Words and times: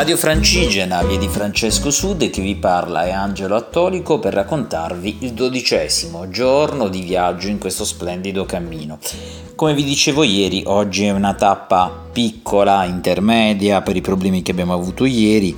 Radio 0.00 0.16
Francigena, 0.16 1.02
via 1.02 1.18
di 1.18 1.28
Francesco 1.28 1.90
Sud 1.90 2.22
e 2.22 2.30
chi 2.30 2.40
vi 2.40 2.54
parla 2.54 3.04
è 3.04 3.10
Angelo 3.10 3.54
Attolico 3.54 4.18
per 4.18 4.32
raccontarvi 4.32 5.18
il 5.20 5.34
dodicesimo 5.34 6.30
giorno 6.30 6.88
di 6.88 7.02
viaggio 7.02 7.48
in 7.48 7.58
questo 7.58 7.84
splendido 7.84 8.46
cammino. 8.46 8.98
Come 9.54 9.74
vi 9.74 9.84
dicevo 9.84 10.22
ieri, 10.22 10.62
oggi 10.64 11.04
è 11.04 11.10
una 11.10 11.34
tappa 11.34 11.92
piccola, 12.10 12.84
intermedia 12.84 13.82
per 13.82 13.94
i 13.94 14.00
problemi 14.00 14.40
che 14.40 14.52
abbiamo 14.52 14.72
avuto 14.72 15.04
ieri 15.04 15.54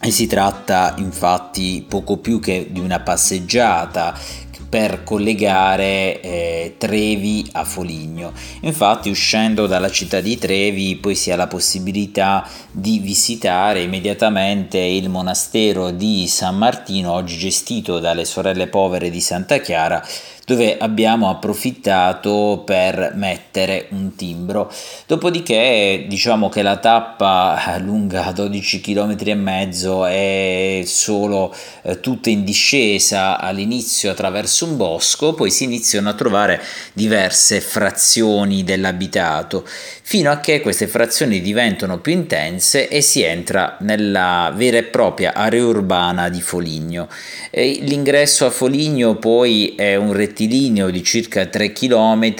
e 0.00 0.10
si 0.10 0.26
tratta 0.26 0.94
infatti 0.96 1.84
poco 1.86 2.16
più 2.16 2.40
che 2.40 2.68
di 2.70 2.80
una 2.80 3.00
passeggiata 3.00 4.18
per 4.68 5.02
collegare 5.02 6.20
eh, 6.20 6.74
Trevi 6.78 7.48
a 7.52 7.64
Foligno. 7.64 8.32
Infatti 8.60 9.08
uscendo 9.08 9.66
dalla 9.66 9.90
città 9.90 10.20
di 10.20 10.36
Trevi 10.36 10.96
poi 10.96 11.14
si 11.14 11.30
ha 11.30 11.36
la 11.36 11.46
possibilità 11.46 12.46
di 12.70 12.98
visitare 12.98 13.82
immediatamente 13.82 14.78
il 14.78 15.08
monastero 15.08 15.90
di 15.90 16.26
San 16.28 16.56
Martino, 16.58 17.12
oggi 17.12 17.38
gestito 17.38 17.98
dalle 17.98 18.24
sorelle 18.24 18.66
povere 18.66 19.10
di 19.10 19.20
Santa 19.20 19.58
Chiara, 19.58 20.04
dove 20.48 20.78
abbiamo 20.78 21.28
approfittato 21.28 22.62
per 22.64 23.12
mettere 23.14 23.88
un 23.90 24.14
timbro. 24.16 24.72
Dopodiché 25.06 26.06
diciamo 26.08 26.48
che 26.48 26.62
la 26.62 26.78
tappa 26.78 27.76
lunga 27.78 28.32
12 28.32 28.80
km 28.80 29.14
e 29.26 29.34
mezzo 29.34 30.06
è 30.06 30.80
solo 30.86 31.54
eh, 31.82 32.00
tutta 32.00 32.30
in 32.30 32.44
discesa 32.44 33.38
all'inizio 33.38 34.10
attraverso 34.10 34.64
un 34.64 34.78
bosco, 34.78 35.34
poi 35.34 35.50
si 35.50 35.64
iniziano 35.64 36.08
a 36.08 36.14
trovare 36.14 36.62
diverse 36.94 37.60
frazioni 37.60 38.64
dell'abitato, 38.64 39.66
fino 40.00 40.30
a 40.30 40.38
che 40.38 40.62
queste 40.62 40.86
frazioni 40.86 41.42
diventano 41.42 41.98
più 41.98 42.12
intense 42.12 42.88
e 42.88 43.02
si 43.02 43.20
entra 43.20 43.76
nella 43.80 44.50
vera 44.56 44.78
e 44.78 44.84
propria 44.84 45.34
area 45.34 45.66
urbana 45.66 46.30
di 46.30 46.40
Foligno. 46.40 47.06
E 47.50 47.80
l'ingresso 47.82 48.46
a 48.46 48.50
Foligno 48.50 49.16
poi 49.16 49.74
è 49.76 49.94
un 49.94 50.14
rettilineo 50.14 50.36
rettilineo 50.38 50.90
di 50.90 51.02
circa 51.02 51.46
3 51.46 51.72
km 51.72 52.34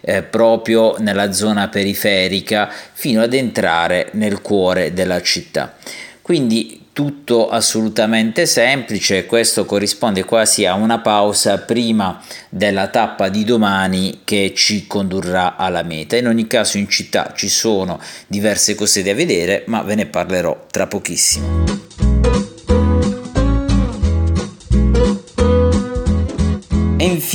eh, 0.00 0.22
proprio 0.22 0.96
nella 0.98 1.32
zona 1.32 1.68
periferica 1.68 2.68
fino 2.92 3.22
ad 3.22 3.34
entrare 3.34 4.08
nel 4.12 4.42
cuore 4.42 4.92
della 4.92 5.22
città. 5.22 5.76
Quindi 6.20 6.80
tutto 6.92 7.50
assolutamente 7.50 8.46
semplice, 8.46 9.26
questo 9.26 9.66
corrisponde 9.66 10.24
quasi 10.24 10.64
a 10.64 10.74
una 10.74 10.98
pausa 11.00 11.58
prima 11.58 12.22
della 12.48 12.88
tappa 12.88 13.28
di 13.28 13.44
domani 13.44 14.20
che 14.24 14.54
ci 14.56 14.86
condurrà 14.86 15.56
alla 15.56 15.82
meta. 15.82 16.16
In 16.16 16.26
ogni 16.26 16.46
caso 16.46 16.78
in 16.78 16.88
città 16.88 17.34
ci 17.36 17.50
sono 17.50 18.00
diverse 18.26 18.74
cose 18.74 19.02
da 19.02 19.14
vedere, 19.14 19.64
ma 19.66 19.82
ve 19.82 19.94
ne 19.94 20.06
parlerò 20.06 20.66
tra 20.70 20.86
pochissimo. 20.86 21.95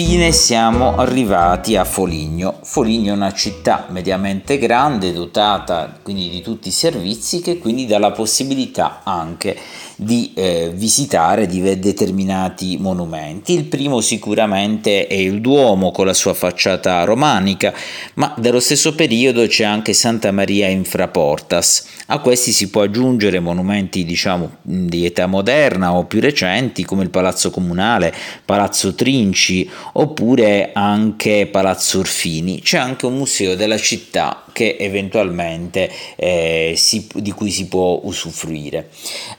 Infine 0.01 0.31
siamo 0.31 0.95
arrivati 0.95 1.75
a 1.75 1.83
Foligno. 1.85 2.57
Foligno 2.63 3.13
è 3.13 3.15
una 3.15 3.33
città 3.33 3.85
mediamente 3.89 4.57
grande, 4.57 5.13
dotata 5.13 5.99
quindi 6.01 6.27
di 6.27 6.41
tutti 6.41 6.69
i 6.69 6.71
servizi, 6.71 7.39
che 7.39 7.59
quindi 7.59 7.85
dà 7.85 7.99
la 7.99 8.11
possibilità 8.11 9.01
anche 9.03 9.55
di 10.01 10.31
eh, 10.33 10.71
visitare 10.73 11.45
di 11.45 11.61
determinati 11.79 12.77
monumenti. 12.79 13.53
Il 13.53 13.65
primo 13.65 14.01
sicuramente 14.01 15.05
è 15.05 15.13
il 15.13 15.41
Duomo 15.41 15.91
con 15.91 16.07
la 16.07 16.13
sua 16.13 16.33
facciata 16.33 17.03
romanica, 17.03 17.71
ma 18.15 18.33
dello 18.35 18.59
stesso 18.59 18.95
periodo 18.95 19.45
c'è 19.45 19.63
anche 19.63 19.93
Santa 19.93 20.31
Maria 20.31 20.67
Infraportas. 20.67 21.85
A 22.07 22.17
questi 22.17 22.51
si 22.51 22.71
può 22.71 22.81
aggiungere 22.81 23.39
monumenti 23.39 24.03
diciamo 24.03 24.57
di 24.63 25.05
età 25.05 25.27
moderna 25.27 25.93
o 25.93 26.05
più 26.05 26.19
recenti 26.19 26.83
come 26.83 27.03
il 27.03 27.11
Palazzo 27.11 27.51
Comunale, 27.51 28.11
Palazzo 28.43 28.95
Trinci 28.95 29.69
oppure 29.93 30.71
anche 30.73 31.47
Palazzo 31.51 31.99
Orfini. 31.99 32.61
C'è 32.61 32.77
anche 32.77 33.05
un 33.05 33.17
museo 33.17 33.55
della 33.55 33.77
città 33.77 34.43
che 34.51 34.77
eventualmente 34.79 35.89
eh, 36.15 36.73
si, 36.75 37.07
di 37.15 37.31
cui 37.31 37.51
si 37.51 37.67
può 37.67 37.99
usufruire. 38.03 38.89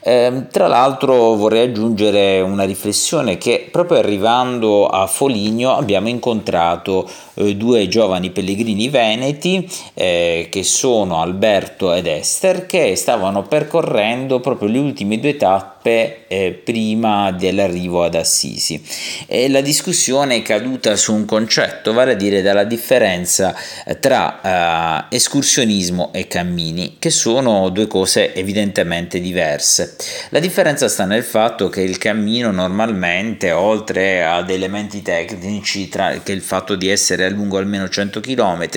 Eh, 0.01 0.45
tra 0.51 0.67
l'altro 0.67 1.35
vorrei 1.35 1.67
aggiungere 1.67 2.41
una 2.41 2.63
riflessione 2.63 3.37
che 3.37 3.67
proprio 3.71 3.97
arrivando 3.99 4.87
a 4.87 5.07
Foligno 5.07 5.75
abbiamo 5.75 6.09
incontrato 6.09 7.09
eh, 7.35 7.55
due 7.55 7.87
giovani 7.87 8.31
pellegrini 8.31 8.89
veneti 8.89 9.69
eh, 9.93 10.47
che 10.49 10.63
sono 10.63 11.21
Alberto 11.21 11.93
ed 11.93 12.07
Esther 12.07 12.65
che 12.65 12.95
stavano 12.95 13.43
percorrendo 13.43 14.39
proprio 14.39 14.69
le 14.69 14.79
ultime 14.79 15.19
due 15.19 15.37
tappe 15.37 16.27
eh, 16.27 16.51
prima 16.51 17.31
dell'arrivo 17.31 18.03
ad 18.03 18.15
Assisi. 18.15 18.81
E 19.27 19.49
la 19.49 19.61
discussione 19.61 20.37
è 20.37 20.41
caduta 20.41 20.95
su 20.95 21.13
un 21.13 21.25
concetto, 21.25 21.93
vale 21.93 22.11
a 22.13 22.15
dire 22.15 22.41
dalla 22.41 22.63
differenza 22.63 23.55
eh, 23.85 23.99
escursionismo 25.09 26.11
e 26.13 26.27
cammini, 26.27 26.97
che 26.99 27.09
sono 27.09 27.69
due 27.69 27.87
cose 27.87 28.33
evidentemente 28.33 29.19
diverse. 29.19 29.95
La 30.29 30.39
differenza 30.39 30.87
sta 30.87 31.05
nel 31.05 31.23
fatto 31.23 31.69
che 31.69 31.81
il 31.81 31.97
cammino 31.97 32.51
normalmente, 32.51 33.51
oltre 33.51 34.23
ad 34.25 34.49
elementi 34.49 35.01
tecnici, 35.01 35.89
tra, 35.89 36.19
che 36.23 36.31
il 36.31 36.41
fatto 36.41 36.75
di 36.75 36.89
essere 36.89 37.29
lungo 37.29 37.57
almeno 37.57 37.89
100 37.89 38.19
km, 38.19 38.67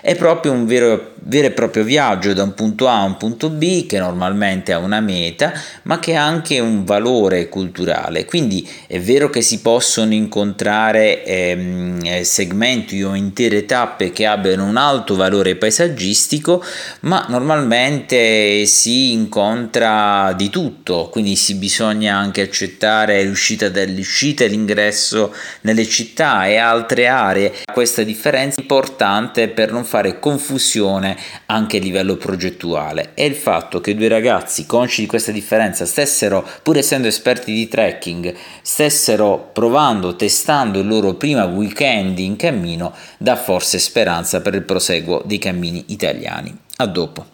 è 0.00 0.14
proprio 0.16 0.52
un 0.52 0.66
vero, 0.66 1.12
vero 1.20 1.46
e 1.46 1.50
proprio 1.50 1.84
viaggio 1.84 2.32
da 2.32 2.42
un 2.42 2.54
punto 2.54 2.88
A 2.88 3.00
a 3.00 3.04
un 3.04 3.16
punto 3.16 3.50
B, 3.50 3.86
che 3.86 3.98
normalmente 3.98 4.72
ha 4.72 4.78
una 4.78 5.00
meta, 5.00 5.52
ma 5.82 5.98
che 5.98 6.16
ha 6.16 6.24
anche 6.24 6.58
un 6.58 6.84
valore 6.84 7.48
culturale. 7.48 8.24
Quindi 8.24 8.68
è 8.86 9.00
vero 9.00 9.30
che 9.30 9.40
si 9.40 9.60
possono 9.60 10.14
incontrare 10.14 11.24
ehm, 11.24 12.22
segmenti 12.22 13.02
o 13.02 13.14
intere 13.14 13.64
tappe 13.64 14.10
che 14.10 14.26
abbiano 14.26 14.64
un 14.64 14.76
alto 14.76 15.16
valore 15.16 15.56
paesaggistico, 15.56 15.67
paesaggistico, 15.68 16.64
ma 17.00 17.26
normalmente 17.28 18.64
si 18.66 19.12
incontra 19.12 20.32
di 20.36 20.48
tutto, 20.48 21.08
quindi 21.10 21.36
si 21.36 21.54
bisogna 21.54 22.16
anche 22.16 22.40
accettare 22.40 23.22
l'uscita 23.24 23.68
dell'uscita 23.68 24.44
e 24.44 24.48
l'ingresso 24.48 25.34
nelle 25.62 25.86
città 25.86 26.46
e 26.46 26.56
altre 26.56 27.06
aree. 27.06 27.52
Questa 27.72 28.02
differenza 28.02 28.58
è 28.58 28.62
importante 28.62 29.48
per 29.48 29.70
non 29.70 29.84
fare 29.84 30.18
confusione 30.18 31.16
anche 31.46 31.76
a 31.76 31.80
livello 31.80 32.16
progettuale 32.16 33.12
e 33.14 33.26
il 33.26 33.34
fatto 33.34 33.80
che 33.80 33.94
due 33.94 34.08
ragazzi 34.08 34.66
consci 34.66 35.02
di 35.02 35.06
questa 35.06 35.32
differenza 35.32 35.84
stessero, 35.84 36.46
pur 36.62 36.78
essendo 36.78 37.06
esperti 37.06 37.52
di 37.52 37.68
trekking, 37.68 38.34
stessero 38.62 39.50
provando, 39.52 40.16
testando 40.16 40.80
il 40.80 40.88
loro 40.88 41.14
primo 41.14 41.44
weekend 41.44 42.18
in 42.18 42.36
cammino, 42.36 42.94
dà 43.18 43.36
forse 43.36 43.78
speranza 43.78 44.40
per 44.40 44.54
il 44.54 44.62
proseguo 44.62 45.22
dei 45.24 45.38
cammini 45.38 45.57
cammini 45.58 45.84
italiani. 45.88 46.56
A 46.76 46.86
dopo. 46.86 47.26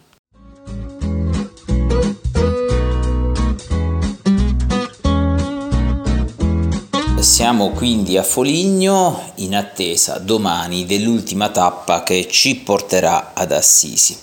Siamo 7.19 7.71
quindi 7.71 8.17
a 8.17 8.23
Foligno 8.23 9.31
in 9.35 9.55
attesa 9.55 10.19
domani 10.19 10.85
dell'ultima 10.85 11.49
tappa 11.49 12.03
che 12.03 12.27
ci 12.29 12.55
porterà 12.57 13.33
ad 13.33 13.51
Assisi. 13.51 14.17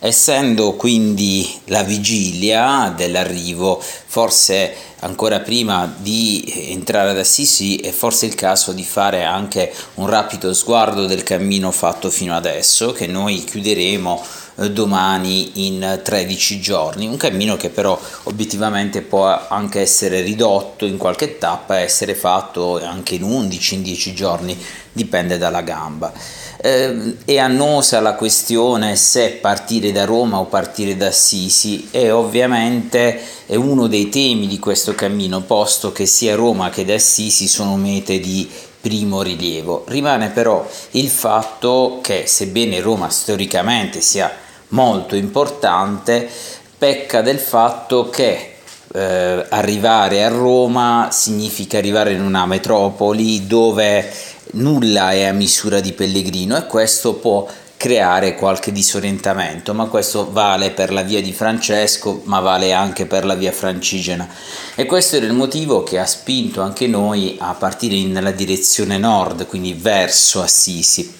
Essendo 0.00 0.74
quindi 0.74 1.48
la 1.66 1.82
vigilia 1.82 2.92
dell'arrivo, 2.96 3.82
forse 4.10 4.74
ancora 5.00 5.40
prima 5.40 5.94
di 5.98 6.70
entrare 6.70 7.10
ad 7.10 7.18
Assisi 7.18 7.76
è 7.76 7.90
forse 7.90 8.24
il 8.24 8.34
caso 8.34 8.72
di 8.72 8.82
fare 8.82 9.24
anche 9.24 9.70
un 9.94 10.06
rapido 10.06 10.54
sguardo 10.54 11.04
del 11.04 11.22
cammino 11.22 11.70
fatto 11.70 12.08
fino 12.08 12.34
adesso, 12.34 12.92
che 12.92 13.06
noi 13.06 13.44
chiuderemo 13.44 14.24
eh, 14.60 14.70
domani 14.70 15.66
in 15.66 16.00
13 16.02 16.58
giorni, 16.58 17.06
un 17.06 17.18
cammino 17.18 17.58
che 17.58 17.68
però 17.68 18.00
obiettivamente 18.24 19.02
può 19.02 19.46
anche 19.48 19.80
essere 19.80 20.22
ridotto 20.22 20.86
in 20.86 20.96
qualche 20.96 21.36
tappa 21.36 21.78
e 21.78 21.82
essere 21.82 22.14
fatto 22.14 22.82
anche 22.82 23.16
in 23.16 23.24
11, 23.24 23.74
in 23.74 23.82
10 23.82 24.14
giorni, 24.14 24.58
dipende 24.90 25.36
dalla 25.36 25.60
gamba. 25.60 26.12
Eh, 26.60 27.14
è 27.26 27.36
annosa 27.36 28.00
la 28.00 28.14
questione 28.14 28.96
se 28.96 29.38
partire 29.40 29.92
da 29.92 30.06
Roma 30.06 30.38
o 30.38 30.46
partire 30.46 30.96
da 30.96 31.08
Assisi 31.08 31.88
e 31.92 32.10
ovviamente 32.10 33.36
è 33.48 33.54
uno 33.54 33.86
dei 33.86 34.10
temi 34.10 34.46
di 34.46 34.58
questo 34.58 34.94
cammino, 34.94 35.40
posto 35.40 35.90
che 35.90 36.04
sia 36.04 36.34
Roma 36.34 36.68
che 36.68 36.84
Assisi 36.92 37.48
sono 37.48 37.76
mete 37.76 38.20
di 38.20 38.46
primo 38.78 39.22
rilievo. 39.22 39.84
Rimane 39.86 40.28
però 40.28 40.68
il 40.90 41.08
fatto 41.08 42.00
che 42.02 42.24
sebbene 42.26 42.80
Roma 42.80 43.08
storicamente 43.08 44.02
sia 44.02 44.30
molto 44.68 45.16
importante, 45.16 46.28
pecca 46.76 47.22
del 47.22 47.38
fatto 47.38 48.10
che 48.10 48.56
eh, 48.92 49.46
arrivare 49.48 50.24
a 50.24 50.28
Roma 50.28 51.08
significa 51.10 51.78
arrivare 51.78 52.12
in 52.12 52.20
una 52.20 52.44
metropoli 52.44 53.46
dove 53.46 54.12
nulla 54.52 55.12
è 55.12 55.24
a 55.24 55.32
misura 55.32 55.80
di 55.80 55.94
Pellegrino 55.94 56.54
e 56.54 56.66
questo 56.66 57.14
può 57.14 57.48
creare 57.78 58.34
qualche 58.34 58.72
disorientamento, 58.72 59.72
ma 59.72 59.86
questo 59.86 60.30
vale 60.30 60.72
per 60.72 60.92
la 60.92 61.02
via 61.02 61.22
di 61.22 61.32
Francesco, 61.32 62.22
ma 62.24 62.40
vale 62.40 62.72
anche 62.72 63.06
per 63.06 63.24
la 63.24 63.36
via 63.36 63.52
francigena. 63.52 64.28
E 64.74 64.84
questo 64.84 65.16
era 65.16 65.26
il 65.26 65.32
motivo 65.32 65.84
che 65.84 65.98
ha 65.98 66.04
spinto 66.04 66.60
anche 66.60 66.88
noi 66.88 67.36
a 67.38 67.54
partire 67.54 68.02
nella 68.02 68.32
direzione 68.32 68.98
nord, 68.98 69.46
quindi 69.46 69.74
verso 69.74 70.42
Assisi. 70.42 71.14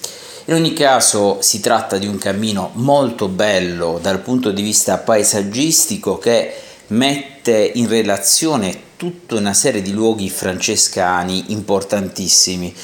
In 0.45 0.53
ogni 0.53 0.73
caso 0.73 1.37
si 1.41 1.61
tratta 1.61 1.97
di 1.97 2.07
un 2.07 2.17
cammino 2.17 2.71
molto 2.73 3.29
bello 3.29 3.97
dal 4.01 4.19
punto 4.19 4.51
di 4.51 4.61
vista 4.61 4.97
paesaggistico 4.97 6.17
che 6.17 6.53
mette 6.87 7.71
in 7.75 7.87
relazione 7.87 8.87
tutta 8.97 9.35
una 9.35 9.53
serie 9.53 9.81
di 9.81 9.91
luoghi 9.91 10.29
francescani 10.29 11.53
importantissimi 11.53 12.75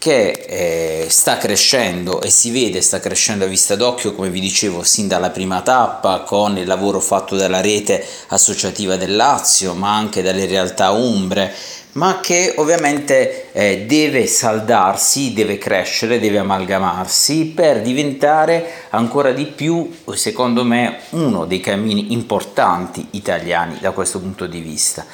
che 0.00 0.30
eh, 0.30 1.06
sta 1.10 1.36
crescendo 1.36 2.22
e 2.22 2.30
si 2.30 2.50
vede 2.50 2.80
sta 2.80 3.00
crescendo 3.00 3.44
a 3.44 3.48
vista 3.48 3.76
d'occhio 3.76 4.14
come 4.14 4.30
vi 4.30 4.40
dicevo 4.40 4.82
sin 4.82 5.06
dalla 5.06 5.28
prima 5.28 5.60
tappa 5.60 6.20
con 6.20 6.56
il 6.56 6.66
lavoro 6.66 7.00
fatto 7.00 7.36
dalla 7.36 7.60
rete 7.60 8.02
associativa 8.28 8.96
del 8.96 9.14
Lazio 9.14 9.74
ma 9.74 9.94
anche 9.94 10.22
dalle 10.22 10.46
realtà 10.46 10.92
umbre 10.92 11.54
ma 11.92 12.20
che 12.20 12.54
ovviamente 12.56 13.52
eh, 13.52 13.84
deve 13.84 14.26
saldarsi, 14.26 15.34
deve 15.34 15.58
crescere, 15.58 16.20
deve 16.20 16.38
amalgamarsi 16.38 17.46
per 17.46 17.82
diventare 17.82 18.86
ancora 18.90 19.32
di 19.32 19.46
più, 19.46 19.92
secondo 20.12 20.62
me, 20.62 21.00
uno 21.10 21.46
dei 21.46 21.58
cammini 21.58 22.12
importanti 22.12 23.08
italiani 23.10 23.78
da 23.80 23.90
questo 23.90 24.20
punto 24.20 24.46
di 24.46 24.60
vista 24.60 25.04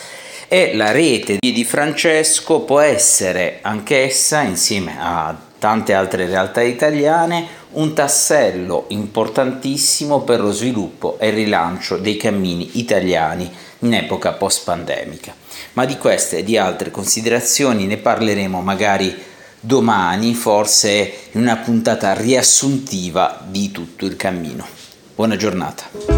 e 0.48 0.74
la 0.74 0.90
rete 0.90 1.38
di 1.38 1.64
Francesco 1.64 2.60
può 2.60 2.80
essere 2.80 3.58
anch'essa, 3.62 4.42
insieme 4.42 4.96
a 4.98 5.36
tante 5.58 5.94
altre 5.94 6.26
realtà 6.26 6.62
italiane, 6.62 7.46
un 7.72 7.92
tassello 7.94 8.84
importantissimo 8.88 10.20
per 10.20 10.40
lo 10.40 10.52
sviluppo 10.52 11.18
e 11.18 11.28
il 11.28 11.34
rilancio 11.34 11.96
dei 11.96 12.16
cammini 12.16 12.78
italiani 12.78 13.50
in 13.80 13.94
epoca 13.94 14.32
post-pandemica. 14.32 15.34
Ma 15.74 15.84
di 15.84 15.96
queste 15.96 16.38
e 16.38 16.44
di 16.44 16.56
altre 16.56 16.90
considerazioni 16.90 17.86
ne 17.86 17.96
parleremo 17.96 18.60
magari 18.60 19.14
domani, 19.60 20.34
forse 20.34 21.12
in 21.32 21.40
una 21.40 21.56
puntata 21.56 22.14
riassuntiva 22.14 23.44
di 23.46 23.70
tutto 23.72 24.06
il 24.06 24.16
cammino. 24.16 24.66
Buona 25.14 25.36
giornata. 25.36 26.15